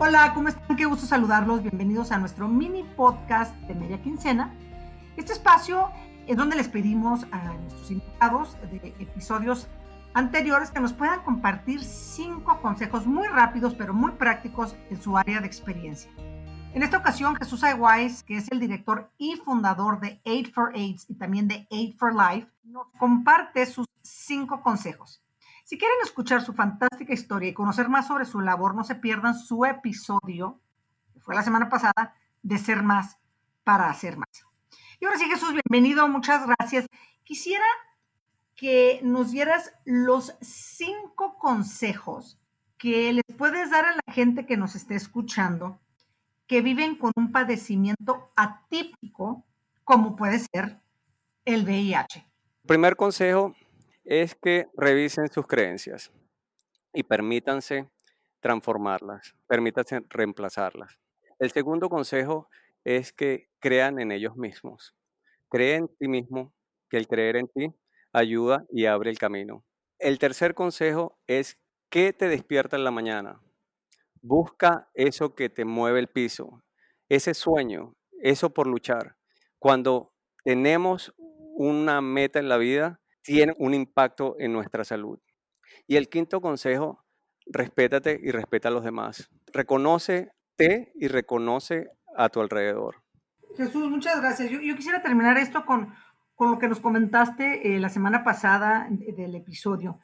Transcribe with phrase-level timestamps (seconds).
[0.00, 0.76] Hola, ¿cómo están?
[0.76, 1.60] Qué gusto saludarlos.
[1.60, 4.54] Bienvenidos a nuestro mini podcast de media quincena.
[5.16, 5.90] Este espacio
[6.28, 9.66] es donde les pedimos a nuestros invitados de episodios
[10.14, 15.40] anteriores que nos puedan compartir cinco consejos muy rápidos pero muy prácticos en su área
[15.40, 16.12] de experiencia.
[16.74, 21.06] En esta ocasión, Jesús Aguáez, que es el director y fundador de Aid for AIDS
[21.08, 25.20] y también de Aid for Life, nos comparte sus cinco consejos.
[25.68, 29.38] Si quieren escuchar su fantástica historia y conocer más sobre su labor, no se pierdan
[29.38, 30.58] su episodio,
[31.12, 33.18] que fue la semana pasada, de Ser Más
[33.64, 34.30] para Hacer Más.
[34.98, 36.86] Y ahora sí, Jesús, bienvenido, muchas gracias.
[37.22, 37.66] Quisiera
[38.54, 42.40] que nos dieras los cinco consejos
[42.78, 45.82] que les puedes dar a la gente que nos esté escuchando,
[46.46, 49.44] que viven con un padecimiento atípico,
[49.84, 50.80] como puede ser
[51.44, 52.26] el VIH.
[52.66, 53.54] Primer consejo
[54.08, 56.10] es que revisen sus creencias
[56.94, 57.90] y permítanse
[58.40, 60.98] transformarlas, permítanse reemplazarlas.
[61.38, 62.48] El segundo consejo
[62.84, 64.96] es que crean en ellos mismos.
[65.50, 66.54] Cree en ti mismo,
[66.88, 67.74] que el creer en ti
[68.12, 69.62] ayuda y abre el camino.
[69.98, 71.58] El tercer consejo es
[71.90, 73.42] que te despierta en la mañana.
[74.22, 76.64] Busca eso que te mueve el piso,
[77.10, 79.16] ese sueño, eso por luchar.
[79.58, 85.18] Cuando tenemos una meta en la vida, tiene un impacto en nuestra salud.
[85.86, 87.04] Y el quinto consejo,
[87.44, 89.28] respétate y respeta a los demás.
[89.52, 93.02] Reconócete y reconoce a tu alrededor.
[93.54, 94.50] Jesús, muchas gracias.
[94.50, 95.92] Yo, quisiera terminar esto con,
[96.36, 100.00] con, lo que nos comentaste eh, la semana pasada del episodio.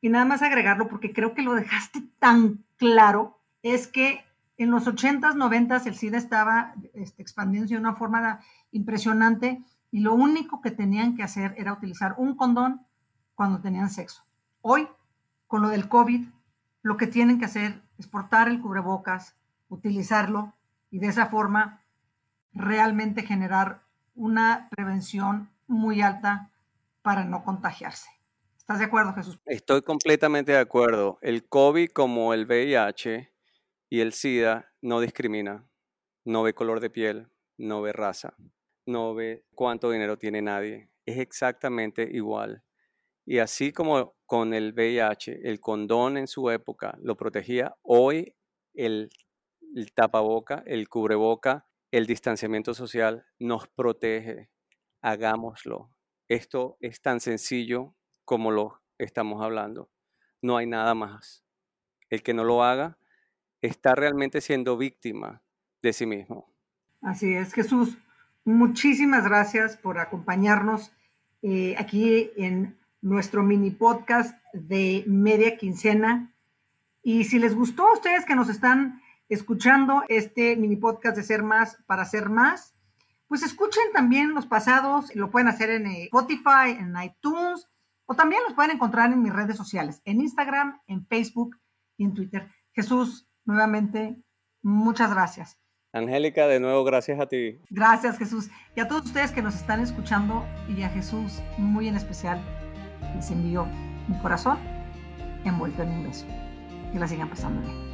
[0.00, 4.24] Y nada más agregarlo porque creo que lo dejaste tan claro, es que
[4.56, 8.38] en los 80s, 90s el SIDA estaba este, expandiéndose de una forma
[8.70, 12.86] impresionante y lo único que tenían que hacer era utilizar un condón
[13.34, 14.24] cuando tenían sexo.
[14.60, 14.88] Hoy,
[15.46, 16.26] con lo del COVID,
[16.82, 19.36] lo que tienen que hacer es portar el cubrebocas,
[19.68, 20.54] utilizarlo
[20.90, 21.82] y de esa forma
[22.52, 23.82] realmente generar
[24.14, 26.50] una prevención muy alta
[27.02, 28.10] para no contagiarse.
[28.56, 29.38] ¿Estás de acuerdo, Jesús?
[29.46, 31.18] Estoy completamente de acuerdo.
[31.22, 33.32] El COVID como el VIH
[33.88, 35.64] y el SIDA no discrimina,
[36.24, 38.34] no ve color de piel, no ve raza,
[38.88, 40.90] no ve cuánto dinero tiene nadie.
[41.06, 42.64] Es exactamente igual.
[43.24, 48.34] Y así como con el VIH, el condón en su época lo protegía, hoy
[48.74, 49.10] el,
[49.94, 54.50] tapaboca, el cubreboca, el distanciamiento social nos protege.
[55.02, 55.92] Hagámoslo.
[56.28, 57.94] Esto es tan sencillo
[58.24, 59.90] como lo estamos hablando.
[60.40, 61.44] No hay nada más.
[62.08, 62.98] El que no lo haga
[63.60, 65.42] está realmente siendo víctima
[65.82, 66.54] de sí mismo.
[67.02, 67.96] Así es, Jesús.
[68.48, 70.90] Muchísimas gracias por acompañarnos
[71.42, 76.32] eh, aquí en nuestro mini podcast de media quincena.
[77.02, 81.42] Y si les gustó a ustedes que nos están escuchando este mini podcast de Ser
[81.42, 82.74] Más para Ser Más,
[83.26, 87.68] pues escuchen también los pasados, lo pueden hacer en eh, Spotify, en iTunes,
[88.06, 91.58] o también los pueden encontrar en mis redes sociales, en Instagram, en Facebook
[91.98, 92.50] y en Twitter.
[92.72, 94.16] Jesús, nuevamente,
[94.62, 95.58] muchas gracias.
[95.98, 97.60] Angélica, de nuevo, gracias a ti.
[97.70, 98.50] Gracias, Jesús.
[98.74, 102.40] Y a todos ustedes que nos están escuchando y a Jesús muy en especial,
[103.14, 103.66] les envío
[104.08, 104.58] mi corazón
[105.44, 106.26] envuelto en un beso.
[106.92, 107.87] Que la sigan pasando bien.